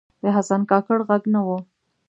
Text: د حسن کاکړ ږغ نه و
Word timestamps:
د 0.21 0.23
حسن 0.35 0.61
کاکړ 0.71 0.99
ږغ 1.09 1.23
نه 1.33 1.39
و 1.45 1.47